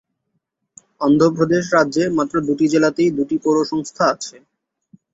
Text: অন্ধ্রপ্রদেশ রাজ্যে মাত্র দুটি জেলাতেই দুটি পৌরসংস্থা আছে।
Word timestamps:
অন্ধ্রপ্রদেশ 1.01 1.63
রাজ্যে 1.75 2.03
মাত্র 2.17 2.35
দুটি 2.47 2.65
জেলাতেই 2.73 3.09
দুটি 3.17 3.35
পৌরসংস্থা 3.43 4.03
আছে। 4.13 4.35